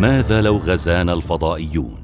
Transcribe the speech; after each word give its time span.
ماذا 0.00 0.40
لو 0.42 0.56
غزانا 0.56 1.12
الفضائيون؟ 1.12 2.00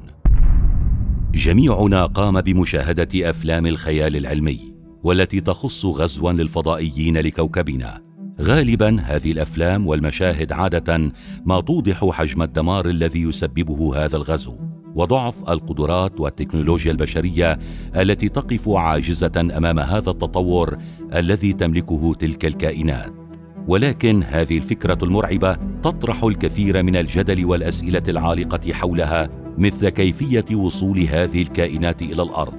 جميعنا 1.34 2.06
قام 2.06 2.40
بمشاهدة 2.40 3.30
أفلام 3.30 3.66
الخيال 3.66 4.16
العلمي 4.16 4.74
والتي 5.02 5.40
تخص 5.40 5.86
غزوا 5.86 6.32
للفضائيين 6.32 7.18
لكوكبنا. 7.18 8.02
غالبا 8.40 9.00
هذه 9.00 9.32
الأفلام 9.32 9.86
والمشاهد 9.86 10.52
عادة 10.52 11.12
ما 11.44 11.60
توضح 11.60 12.10
حجم 12.10 12.42
الدمار 12.42 12.88
الذي 12.88 13.22
يسببه 13.22 14.04
هذا 14.04 14.16
الغزو 14.16 14.56
وضعف 14.94 15.50
القدرات 15.50 16.20
والتكنولوجيا 16.20 16.92
البشرية 16.92 17.58
التي 17.96 18.28
تقف 18.28 18.68
عاجزة 18.68 19.32
أمام 19.56 19.78
هذا 19.78 20.10
التطور 20.10 20.76
الذي 21.14 21.52
تملكه 21.52 22.14
تلك 22.14 22.44
الكائنات. 22.44 23.25
ولكن 23.68 24.22
هذه 24.22 24.56
الفكرة 24.56 24.98
المرعبة 25.02 25.56
تطرح 25.82 26.24
الكثير 26.24 26.82
من 26.82 26.96
الجدل 26.96 27.44
والأسئلة 27.44 28.02
العالقة 28.08 28.72
حولها 28.72 29.28
مثل 29.58 29.88
كيفية 29.88 30.56
وصول 30.56 30.98
هذه 30.98 31.42
الكائنات 31.42 32.02
إلى 32.02 32.22
الأرض 32.22 32.54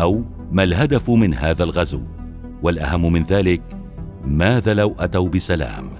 أو 0.00 0.24
ما 0.52 0.62
الهدف 0.62 1.10
من 1.10 1.34
هذا 1.34 1.64
الغزو. 1.64 2.02
والأهم 2.62 3.12
من 3.12 3.22
ذلك 3.22 3.62
ماذا 4.24 4.74
لو 4.74 4.94
أتوا 4.98 5.28
بسلام؟ 5.28 5.90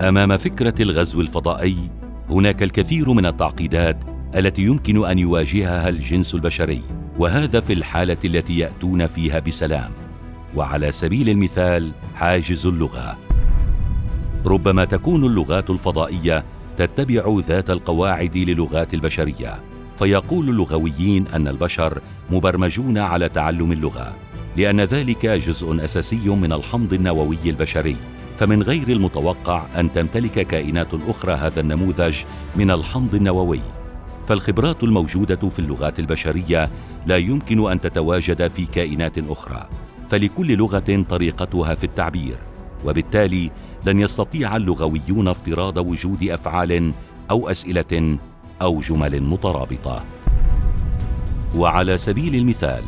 أمام 0.00 0.36
فكرة 0.36 0.74
الغزو 0.80 1.20
الفضائي 1.20 1.90
هناك 2.30 2.62
الكثير 2.62 3.12
من 3.12 3.26
التعقيدات 3.26 3.96
التي 4.36 4.62
يمكن 4.62 5.06
أن 5.06 5.18
يواجهها 5.18 5.88
الجنس 5.88 6.34
البشري 6.34 6.82
وهذا 7.18 7.60
في 7.60 7.72
الحالة 7.72 8.16
التي 8.24 8.58
يأتون 8.58 9.06
فيها 9.06 9.38
بسلام. 9.38 10.01
وعلى 10.56 10.92
سبيل 10.92 11.28
المثال 11.28 11.92
حاجز 12.14 12.66
اللغة. 12.66 13.18
ربما 14.46 14.84
تكون 14.84 15.24
اللغات 15.24 15.70
الفضائية 15.70 16.44
تتبع 16.76 17.40
ذات 17.46 17.70
القواعد 17.70 18.36
للغات 18.36 18.94
البشرية 18.94 19.60
فيقول 19.98 20.48
اللغويين 20.48 21.26
أن 21.28 21.48
البشر 21.48 22.00
مبرمجون 22.30 22.98
على 22.98 23.28
تعلم 23.28 23.72
اللغة 23.72 24.16
لأن 24.56 24.80
ذلك 24.80 25.26
جزء 25.26 25.84
أساسي 25.84 26.28
من 26.28 26.52
الحمض 26.52 26.92
النووي 26.92 27.38
البشري. 27.46 27.96
فمن 28.38 28.62
غير 28.62 28.88
المتوقع 28.88 29.66
أن 29.78 29.92
تمتلك 29.92 30.46
كائنات 30.46 30.94
أخرى 31.08 31.32
هذا 31.32 31.60
النموذج 31.60 32.16
من 32.56 32.70
الحمض 32.70 33.14
النووي. 33.14 33.60
فالخبرات 34.26 34.84
الموجودة 34.84 35.48
في 35.48 35.58
اللغات 35.58 35.98
البشرية 35.98 36.70
لا 37.06 37.16
يمكن 37.16 37.70
أن 37.70 37.80
تتواجد 37.80 38.48
في 38.48 38.66
كائنات 38.66 39.18
أخرى. 39.18 39.68
فلكل 40.12 40.56
لغة 40.56 41.04
طريقتها 41.08 41.74
في 41.74 41.84
التعبير 41.84 42.36
وبالتالي 42.84 43.50
لن 43.86 44.00
يستطيع 44.00 44.56
اللغويون 44.56 45.28
افتراض 45.28 45.76
وجود 45.76 46.22
أفعال 46.22 46.92
أو 47.30 47.50
أسئلة 47.50 48.18
أو 48.62 48.80
جمل 48.80 49.22
مترابطة. 49.22 50.04
وعلى 51.56 51.98
سبيل 51.98 52.34
المثال 52.34 52.82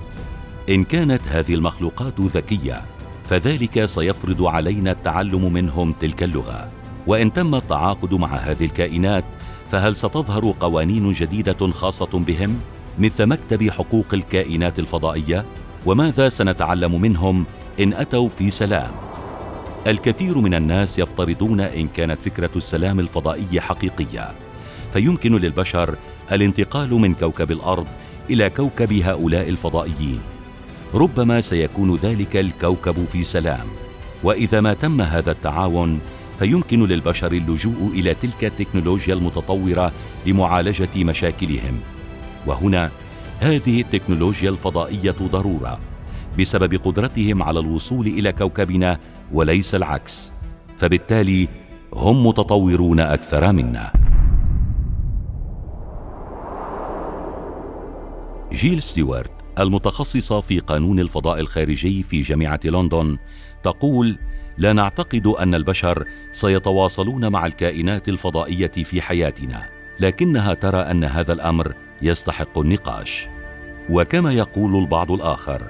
إن 0.68 0.84
كانت 0.84 1.28
هذه 1.28 1.54
المخلوقات 1.54 2.20
ذكية 2.20 2.82
فذلك 3.28 3.84
سيفرض 3.84 4.42
علينا 4.42 4.90
التعلم 4.90 5.52
منهم 5.52 5.92
تلك 6.00 6.22
اللغة. 6.22 6.70
وإن 7.06 7.32
تم 7.32 7.54
التعاقد 7.54 8.14
مع 8.14 8.36
هذه 8.36 8.64
الكائنات 8.64 9.24
فهل 9.70 9.96
ستظهر 9.96 10.54
قوانين 10.60 11.12
جديدة 11.12 11.72
خاصة 11.72 12.18
بهم 12.18 12.60
مثل 12.98 13.26
مكتب 13.26 13.70
حقوق 13.70 14.06
الكائنات 14.14 14.78
الفضائية؟ 14.78 15.44
وماذا 15.86 16.28
سنتعلم 16.28 17.00
منهم 17.00 17.44
إن 17.80 17.92
أتوا 17.92 18.28
في 18.28 18.50
سلام؟ 18.50 18.90
الكثير 19.86 20.38
من 20.38 20.54
الناس 20.54 20.98
يفترضون 20.98 21.60
إن 21.60 21.88
كانت 21.88 22.22
فكرة 22.22 22.50
السلام 22.56 23.00
الفضائي 23.00 23.60
حقيقية 23.60 24.28
فيمكن 24.92 25.36
للبشر 25.36 25.96
الانتقال 26.32 26.90
من 26.94 27.14
كوكب 27.14 27.50
الأرض 27.50 27.86
إلى 28.30 28.50
كوكب 28.50 28.92
هؤلاء 28.92 29.48
الفضائيين. 29.48 30.20
ربما 30.94 31.40
سيكون 31.40 31.96
ذلك 31.96 32.36
الكوكب 32.36 33.04
في 33.12 33.24
سلام 33.24 33.66
وإذا 34.22 34.60
ما 34.60 34.74
تم 34.74 35.00
هذا 35.00 35.30
التعاون 35.30 36.00
فيمكن 36.38 36.84
للبشر 36.84 37.32
اللجوء 37.32 37.90
إلى 37.94 38.14
تلك 38.14 38.44
التكنولوجيا 38.44 39.14
المتطورة 39.14 39.92
لمعالجة 40.26 40.88
مشاكلهم. 40.96 41.80
وهنا 42.46 42.90
هذه 43.40 43.80
التكنولوجيا 43.80 44.50
الفضائية 44.50 45.14
ضرورة 45.22 45.80
بسبب 46.38 46.74
قدرتهم 46.74 47.42
على 47.42 47.60
الوصول 47.60 48.06
إلى 48.06 48.32
كوكبنا 48.32 48.98
وليس 49.32 49.74
العكس 49.74 50.32
فبالتالي 50.78 51.48
هم 51.94 52.26
متطورون 52.26 53.00
أكثر 53.00 53.52
منا. 53.52 53.92
جيل 58.52 58.82
ستيوارت 58.82 59.30
المتخصصه 59.58 60.40
في 60.40 60.58
قانون 60.58 61.00
الفضاء 61.00 61.40
الخارجي 61.40 62.02
في 62.02 62.22
جامعة 62.22 62.60
لندن 62.64 63.18
تقول 63.64 64.18
لا 64.58 64.72
نعتقد 64.72 65.26
أن 65.26 65.54
البشر 65.54 66.04
سيتواصلون 66.32 67.32
مع 67.32 67.46
الكائنات 67.46 68.08
الفضائية 68.08 68.72
في 68.84 69.02
حياتنا 69.02 69.62
لكنها 70.00 70.54
ترى 70.54 70.78
أن 70.78 71.04
هذا 71.04 71.32
الأمر 71.32 71.74
يستحق 72.02 72.58
النقاش. 72.58 73.28
وكما 73.90 74.32
يقول 74.32 74.76
البعض 74.76 75.12
الآخر 75.12 75.62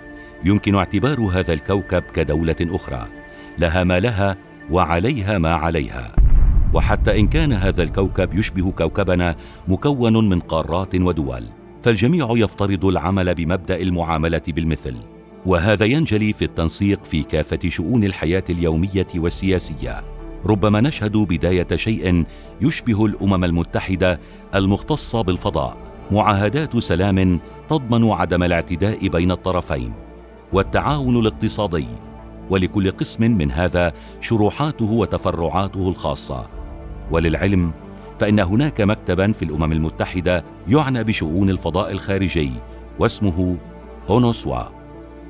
يمكن 0.45 0.75
اعتبار 0.75 1.21
هذا 1.21 1.53
الكوكب 1.53 2.03
كدولة 2.03 2.57
أخرى 2.63 3.07
لها 3.59 3.85
ما 3.85 4.01
لها 4.01 4.37
وعليها 4.71 5.39
ما 5.39 5.55
عليها. 5.55 6.17
وحتى 6.75 7.21
إن 7.21 7.29
كان 7.29 7.53
هذا 7.53 7.83
الكوكب 7.83 8.35
يشبه 8.35 8.71
كوكبنا 8.71 9.37
مكون 9.69 10.29
من 10.29 10.41
قارات 10.41 10.95
ودول 10.95 11.45
فالجميع 11.83 12.29
يفترض 12.31 12.85
العمل 12.85 13.35
بمبدأ 13.35 13.81
المعاملة 13.81 14.43
بالمثل. 14.49 14.97
وهذا 15.47 15.85
ينجلي 15.85 16.33
في 16.33 16.45
التنسيق 16.45 17.05
في 17.05 17.23
كافة 17.23 17.59
شؤون 17.69 18.05
الحياة 18.05 18.45
اليومية 18.51 19.07
والسياسية. 19.15 20.05
ربما 20.47 20.81
نشهد 20.81 21.17
بداية 21.17 21.77
شيء 21.77 22.25
يشبه 22.61 23.07
الأمم 23.07 23.45
المتحدة 23.45 24.21
المختصة 24.55 25.23
بالفضاء. 25.23 25.84
معاهدات 26.11 26.79
سلام 26.79 27.41
تضمن 27.69 28.11
عدم 28.11 28.43
الاعتداء 28.43 29.09
بين 29.09 29.31
الطرفين 29.31 29.93
والتعاون 30.53 31.17
الاقتصادي 31.17 31.87
ولكل 32.51 32.91
قسم 32.91 33.23
من 33.31 33.53
هذا 33.53 33.93
شروحاته 34.21 34.91
وتفرعاته 34.91 35.89
الخاصة. 35.89 36.47
وللعلم 37.11 37.73
فإن 38.19 38.41
هناك 38.41 38.81
مكتبا 38.81 39.33
في 39.33 39.45
الأمم 39.45 39.73
المتحدة 39.73 40.45
يعنى 40.69 41.05
بشؤون 41.05 41.51
الفضاء 41.51 41.93
الخارجي 41.93 42.53
واسمه 42.99 43.57
اونوسوا 44.11 44.63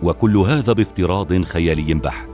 وكل 0.02 0.36
هذا 0.36 0.72
بافتراض 0.72 1.42
خيالي 1.42 1.94
بحت. 1.94 2.28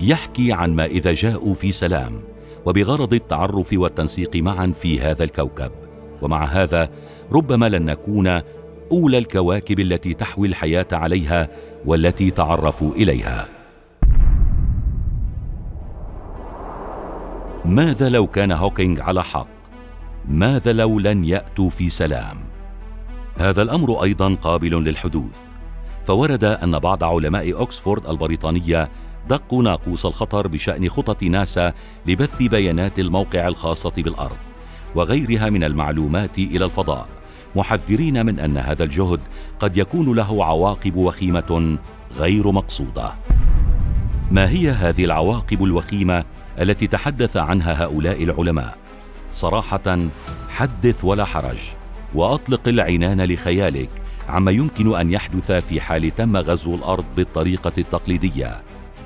يحكي 0.00 0.52
عن 0.52 0.74
ما 0.74 0.84
إذا 0.84 1.14
جاءوا 1.14 1.54
في 1.54 1.72
سلام 1.72 2.20
وبغرض 2.66 3.14
التعرف 3.14 3.68
والتنسيق 3.72 4.36
معا 4.36 4.66
في 4.66 5.00
هذا 5.00 5.24
الكوكب. 5.24 5.85
ومع 6.22 6.44
هذا 6.44 6.88
ربما 7.32 7.68
لن 7.68 7.84
نكون 7.84 8.40
أولى 8.92 9.18
الكواكب 9.18 9.80
التي 9.80 10.14
تحوي 10.14 10.48
الحياة 10.48 10.86
عليها 10.92 11.48
والتي 11.86 12.30
تعرفوا 12.30 12.92
إليها. 12.92 13.48
ماذا 17.64 18.08
لو 18.08 18.26
كان 18.26 18.52
هوكينج 18.52 19.00
على 19.00 19.24
حق؟ 19.24 19.46
ماذا 20.28 20.72
لو 20.72 20.98
لن 20.98 21.24
يأتوا 21.24 21.70
في 21.70 21.90
سلام؟ 21.90 22.36
هذا 23.38 23.62
الأمر 23.62 24.02
أيضا 24.02 24.34
قابل 24.34 24.84
للحدوث. 24.84 25.48
فورد 26.06 26.44
أن 26.44 26.78
بعض 26.78 27.04
علماء 27.04 27.52
اوكسفورد 27.52 28.06
البريطانية 28.06 28.88
دقوا 29.28 29.62
ناقوس 29.62 30.06
الخطر 30.06 30.48
بشأن 30.48 30.88
خطط 30.88 31.22
ناسا 31.22 31.72
لبث 32.06 32.42
بيانات 32.42 32.98
الموقع 32.98 33.48
الخاصة 33.48 33.92
بالأرض. 33.96 34.45
وغيرها 34.96 35.50
من 35.50 35.64
المعلومات 35.64 36.38
إلى 36.38 36.64
الفضاء 36.64 37.08
محذرين 37.56 38.26
من 38.26 38.40
أن 38.40 38.58
هذا 38.58 38.84
الجهد 38.84 39.20
قد 39.60 39.76
يكون 39.76 40.16
له 40.16 40.44
عواقب 40.44 40.96
وخيمة 40.96 41.78
غير 42.16 42.52
مقصودة. 42.52 43.14
ما 44.30 44.48
هي 44.48 44.70
هذه 44.70 45.04
العواقب 45.04 45.64
الوخيمة 45.64 46.24
التي 46.60 46.86
تحدث 46.86 47.36
عنها 47.36 47.84
هؤلاء 47.84 48.22
العلماء؟ 48.22 48.78
صراحة 49.32 49.98
حدث 50.48 51.04
ولا 51.04 51.24
حرج 51.24 51.58
وأطلق 52.14 52.68
العنان 52.68 53.20
لخيالك 53.20 53.90
عما 54.28 54.50
يمكن 54.50 54.96
أن 54.96 55.12
يحدث 55.12 55.52
في 55.52 55.80
حال 55.80 56.14
تم 56.14 56.36
غزو 56.36 56.74
الأرض 56.74 57.04
بالطريقة 57.16 57.72
التقليدية 57.78 58.62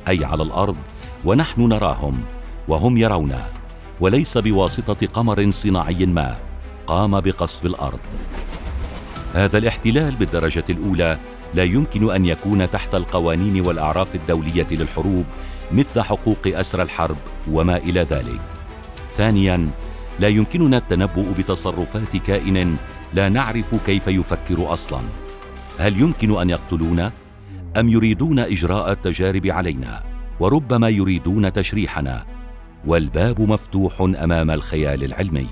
أي 0.09 0.25
على 0.25 0.43
الأرض 0.43 0.77
ونحن 1.25 1.69
نراهم 1.69 2.21
وهم 2.69 2.97
يرونا 2.97 3.60
وليس 4.01 4.39
بواسطة 4.39 5.07
قمر 5.07 5.51
صناعي 5.51 6.07
ما 6.07 6.37
قام 6.87 7.21
بقصف 7.21 7.67
الأرض. 7.67 8.01
هذا 9.35 9.59
الاحتلال 9.59 10.17
بالدرجة 10.17 10.65
الأولى 10.71 11.19
لا 11.55 11.65
يمكن 11.65 12.11
أن 12.11 12.27
يكون 12.27 12.71
تحت 12.71 12.95
القوانين 12.95 13.67
والأعراف 13.67 14.15
الدولية 14.15 14.67
للحروب 14.71 15.25
مثل 15.73 16.01
حقوق 16.01 16.47
أسرى 16.47 16.83
الحرب 16.83 17.17
وما 17.51 17.77
إلى 17.77 18.01
ذلك. 18.01 18.41
ثانيا 19.13 19.71
لا 20.21 20.29
يمكننا 20.29 20.77
التنبؤ 20.77 21.33
بتصرفات 21.39 22.17
كائن 22.17 22.77
لا 23.15 23.29
نعرف 23.29 23.75
كيف 23.87 24.07
يفكر 24.07 24.73
أصلا. 24.73 25.01
هل 25.79 26.01
يمكن 26.01 26.41
أن 26.41 26.51
يقتلونا؟ 26.51 27.13
أم 27.77 27.89
يريدون 27.89 28.39
إجراء 28.39 28.93
التجارب 28.93 29.47
علينا؟ 29.47 30.03
وربما 30.41 30.89
يريدون 30.89 31.53
تشريحنا. 31.53 32.40
والباب 32.87 33.41
مفتوح 33.41 34.01
أمام 34.01 34.51
الخيال 34.51 35.05
العلمي. 35.05 35.47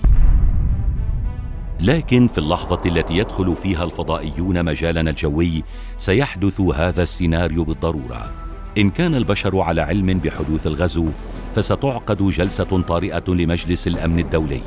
لكن 1.81 2.29
في 2.29 2.39
اللحظة 2.39 2.81
التي 2.87 3.15
يدخل 3.15 3.57
فيها 3.57 3.85
الفضائيون 3.85 4.65
مجالنا 4.65 5.11
الجوي 5.11 5.63
سيحدث 5.99 6.61
هذا 6.61 7.03
السيناريو 7.03 7.65
بالضرورة. 7.65 8.31
إن 8.79 8.91
كان 8.91 9.15
البشر 9.15 9.61
على 9.61 9.81
علم 9.81 10.19
بحدوث 10.19 10.67
الغزو 10.67 11.09
فستعقد 11.55 12.23
جلسة 12.23 12.83
طارئة 12.83 13.25
لمجلس 13.29 13.87
الأمن 13.87 14.19
الدولي. 14.19 14.63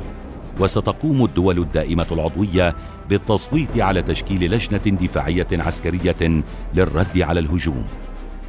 وستقوم 0.60 1.24
الدول 1.24 1.58
الدائمة 1.58 2.06
العضوية 2.12 2.76
بالتصويت 3.08 3.80
على 3.80 4.02
تشكيل 4.02 4.50
لجنة 4.50 4.98
دفاعية 5.00 5.48
عسكرية 5.52 6.42
للرد 6.74 7.20
على 7.20 7.40
الهجوم. 7.40 7.84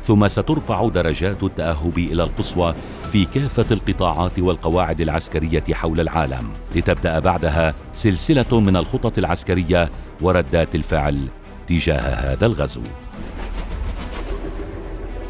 ثم 0.04 0.28
سترفع 0.28 0.88
درجات 0.88 1.44
التأهب 1.44 1.98
إلى 1.98 2.24
القصوى 2.24 2.76
في 3.12 3.26
كافة 3.26 3.66
القطاعات 3.72 4.40
والقواعد 4.40 5.02
العسكرية 5.02 5.64
حول 5.74 6.00
العالم 6.00 6.50
لتبدأ 6.76 7.20
بعدها 7.20 7.74
سلسلة 7.94 8.60
من 8.60 8.76
الخطط 8.76 9.18
العسكرية 9.18 9.90
وردات 10.22 10.76
الفعل 10.76 11.28
تجاه 11.68 12.34
هذا 12.34 12.46
الغزو. 12.46 12.82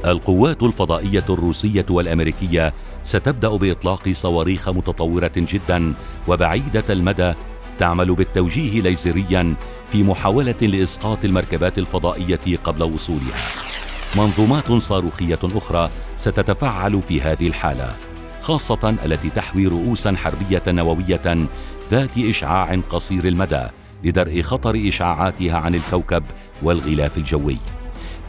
القوات 0.06 0.64
الفضائية 0.64 1.24
الروسية 1.30 1.86
والأمريكية 1.90 2.74
ستبدأ 3.04 3.50
بإطلاق 3.50 4.10
صواريخ 4.12 4.70
متطورة 4.70 5.32
جدا 5.38 5.94
وبعيدة 6.28 6.84
المدى 6.90 7.34
تعمل 7.80 8.16
بالتوجيه 8.16 8.82
ليزريا 8.82 9.56
في 9.90 10.04
محاولة 10.04 10.62
لإسقاط 10.62 11.26
المركبات 11.26 11.78
الفضائية 11.78 12.58
قبل 12.64 12.84
وصولها. 12.84 13.73
منظومات 14.16 14.72
صاروخية 14.72 15.40
أخرى 15.44 15.90
ستتفعل 16.18 17.02
في 17.02 17.22
هذه 17.22 17.48
الحالة 17.48 17.96
خاصة 18.42 18.96
التي 19.06 19.30
تحوي 19.30 19.68
رؤوسا 19.68 20.16
حربية 20.16 20.64
نووية 20.68 21.48
ذات 21.92 22.18
إشعاع 22.18 22.80
قصير 22.90 23.26
المدى 23.26 23.64
لدرء 24.04 24.42
خطر 24.42 24.88
إشعاعاتها 24.88 25.58
عن 25.58 25.76
الكوكب 25.76 26.24
والغلاف 26.64 27.18
الجوي. 27.18 27.58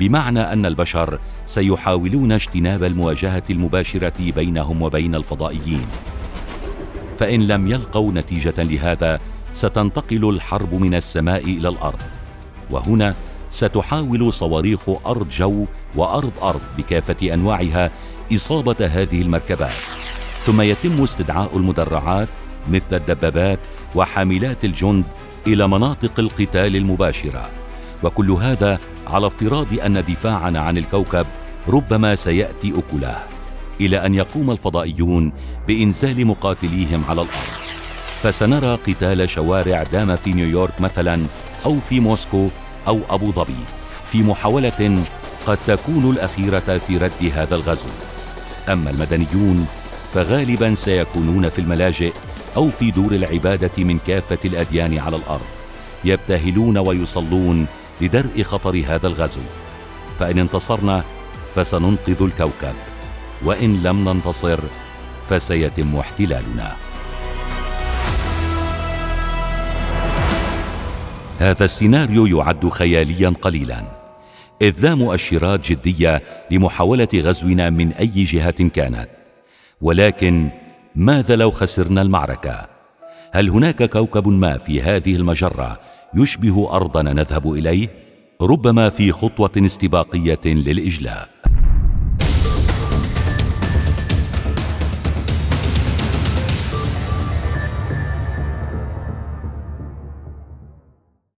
بمعنى 0.01 0.41
أن 0.41 0.67
البشر 0.67 1.19
سيحاولون 1.47 2.33
اجتناب 2.33 2.85
المواجهة 2.85 3.43
المباشرة 3.51 4.33
بينهم 4.33 4.83
وبين 4.83 5.15
الفضائيين. 5.15 5.87
فإن 7.19 7.47
لم 7.47 7.69
يلقوا 7.69 8.13
نتيجة 8.13 8.55
لهذا 8.59 9.21
ستنتقل 9.53 10.29
الحرب 10.29 10.75
من 10.75 10.95
السماء 10.95 11.45
إلى 11.45 11.69
الأرض. 11.69 12.03
وهنا 12.71 13.15
ستحاول 13.55 14.33
صواريخ 14.33 14.89
ارض 15.07 15.29
جو 15.29 15.67
وأرض 15.97 16.33
أرض 16.43 16.61
بكافة 16.79 17.35
أنواعها 17.35 17.91
إصابة 18.35 18.77
هذه 18.87 19.23
المركبات. 19.23 19.83
ثم 20.45 20.61
يتم 20.61 21.03
استدعاء 21.03 21.57
المدرعات 21.57 22.29
مثل 22.71 22.97
الدبابات 22.97 23.59
وحاملات 23.95 24.65
الجند 24.65 25.05
إلى 25.47 25.69
مناطق 25.69 26.21
القتال 26.21 26.77
المباشرة. 26.77 27.51
وكل 28.03 28.31
هذا 28.31 28.79
على 29.07 29.27
افتراض 29.27 29.79
أن 29.87 29.93
دفاعنا 29.93 30.61
عن 30.61 30.79
الكوكب 30.79 31.27
ربما 31.69 32.15
سيأتي 32.15 32.79
اكله 32.79 33.17
إلى 33.81 34.07
أن 34.07 34.15
يقوم 34.15 34.51
الفضائيون 34.51 35.33
بإنزال 35.69 36.27
مقاتليهم 36.27 37.05
على 37.09 37.23
الأرض. 37.23 37.55
فسنرى 38.23 38.75
قتال 38.75 39.31
شوارع 39.31 39.83
دام 39.83 40.17
في 40.17 40.33
نيويورك 40.33 40.81
مثلا 40.81 41.27
أو 41.67 41.81
في 41.81 42.01
موسكو 42.01 42.49
أو 42.89 43.01
أبو 43.11 43.33
ظبي 43.33 43.65
في 44.13 44.23
محاولة 44.23 45.05
قد 45.47 45.59
تكون 45.67 46.11
الأخيرة 46.11 46.79
في 46.87 46.99
رد 46.99 47.33
هذا 47.35 47.55
الغزو. 47.55 47.89
أما 48.69 48.91
المدنيون 48.91 49.67
فغالبا 50.15 50.75
سيكونون 50.75 51.49
في 51.49 51.59
الملاجئ 51.59 52.13
أو 52.57 52.71
في 52.71 52.91
دور 52.91 53.13
العبادة 53.13 53.71
من 53.79 53.99
كافة 54.07 54.39
الأديان 54.45 54.99
على 54.99 55.17
الأرض 55.17 55.47
يبتهلون 56.05 56.79
ويصلون 56.79 57.67
لدرء 58.01 58.43
خطر 58.43 58.85
هذا 58.89 59.07
الغزو. 59.07 59.41
فإن 60.19 60.39
انتصرنا 60.39 61.05
فسننقذ 61.55 62.23
الكوكب 62.23 62.75
وإن 63.43 63.83
لم 63.83 64.09
ننتصر 64.09 64.59
فسيتم 65.31 65.97
احتلالنا. 65.97 66.77
هذا 71.39 71.65
السيناريو 71.65 72.27
يعد 72.27 72.69
خياليا 72.69 73.29
قليلا. 73.43 73.83
اذ 74.63 74.81
لا 74.81 74.95
مؤشرات 74.95 75.71
جدية 75.73 76.23
لمحاولة 76.51 77.09
غزونا 77.15 77.71
من 77.71 77.93
أي 77.93 78.07
جهة 78.07 78.69
كانت. 78.69 79.09
ولكن 79.81 80.51
ماذا 80.95 81.37
لو 81.37 81.51
خسرنا 81.51 82.03
المعركة؟ 82.03 82.69
هل 83.33 83.51
هناك 83.51 83.83
كوكب 83.83 84.29
ما 84.29 84.59
في 84.59 84.83
هذه 84.83 85.17
المجرة 85.17 85.81
يشبه 86.15 86.77
أرضنا 86.77 87.13
نذهب 87.13 87.53
إليه؟ 87.53 87.89
ربما 88.43 88.91
في 88.91 89.13
خطوة 89.13 89.53
استباقية 89.57 90.41
للإجلاء. 90.45 91.34